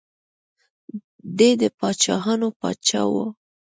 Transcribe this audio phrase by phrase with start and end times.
[1.37, 3.13] دی د پاچاهانو پاچا و.